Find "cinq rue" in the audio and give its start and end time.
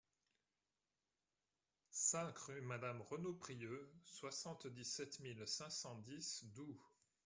1.91-2.61